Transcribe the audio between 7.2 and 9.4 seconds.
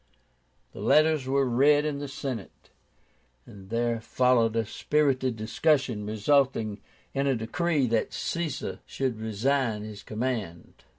a decree that Caesar should